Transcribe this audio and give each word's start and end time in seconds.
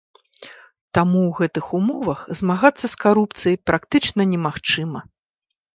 Таму 0.97 1.19
ў 1.27 1.31
гэтых 1.41 1.65
умовах 1.81 2.19
змагацца 2.41 2.85
з 2.95 3.01
карупцыяй 3.05 3.57
практычна 3.73 4.21
немагчыма. 4.35 4.99